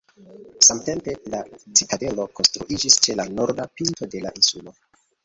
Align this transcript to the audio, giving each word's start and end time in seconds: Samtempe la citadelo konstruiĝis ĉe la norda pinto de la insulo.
Samtempe 0.67 1.13
la 1.33 1.41
citadelo 1.79 2.25
konstruiĝis 2.39 2.97
ĉe 3.09 3.15
la 3.21 3.27
norda 3.41 3.67
pinto 3.83 4.09
de 4.15 4.23
la 4.25 4.33
insulo. 4.43 4.75